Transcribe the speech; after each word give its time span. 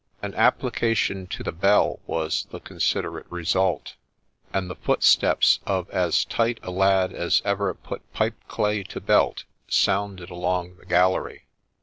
An 0.23 0.33
application 0.33 1.27
to 1.27 1.43
the 1.43 1.51
bell 1.51 1.99
was 2.07 2.45
the 2.49 2.59
considerate 2.59 3.27
result; 3.31 3.93
and 4.51 4.67
the 4.67 4.73
footsteps 4.75 5.59
of 5.67 5.87
as 5.91 6.25
tight 6.25 6.59
a 6.63 6.71
lad 6.71 7.13
as 7.13 7.39
ever 7.45 7.71
put 7.75 8.11
pipe 8.11 8.33
clay 8.47 8.81
to 8.85 8.99
belt 8.99 9.43
sounded, 9.69 10.31
along 10.31 10.77
the 10.77 10.87
gallery. 10.87 11.45